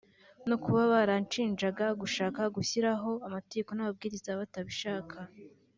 no 0.49 0.55
kuba 0.63 0.81
barayishinjaga 0.91 1.85
gushaka 2.01 2.39
kubashyiraho 2.53 3.11
amategeko 3.27 3.69
n’amabwiriza 3.73 4.39
batabishaka 4.39 5.17